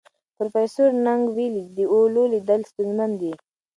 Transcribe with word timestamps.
پروفیسور 0.37 0.89
نګ 1.05 1.21
منلې، 1.35 1.65
د 1.77 1.79
اولو 1.93 2.23
لیدل 2.33 2.61
ستونزمن 2.71 3.11
دي. 3.21 3.33